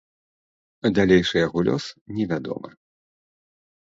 Далейшы 0.97 1.35
яго 1.47 1.59
лёс 1.67 1.85
невядомы. 2.21 2.69